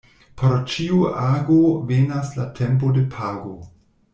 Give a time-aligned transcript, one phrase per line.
[0.41, 1.59] Por ĉiu ago
[1.91, 3.55] venas la tempo de pago.